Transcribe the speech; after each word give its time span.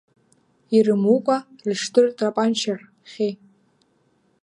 Ирымукәа 0.75 1.37
рыҽдыртапанчар, 1.65 2.79
хьи! 3.11 3.31